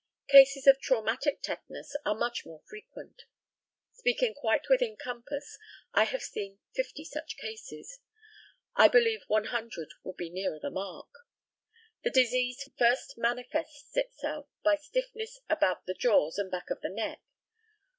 [0.29, 3.25] Cases of traumatic tetanus are much more frequent.
[3.93, 5.59] Speaking quite within compass,
[5.93, 7.99] I have seen fifty such cases.
[8.75, 11.11] I believe 100 would be nearer the mark.
[12.03, 17.21] The disease first manifests itself by stiffness about the jaws and back of the neck.